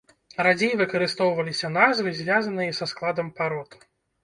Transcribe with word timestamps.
Радзей 0.45 0.71
выкарыстоўваліся 0.81 1.71
назвы, 1.77 2.15
звязаныя 2.23 2.77
са 2.81 2.91
складам 2.95 3.33
парод. 3.39 3.81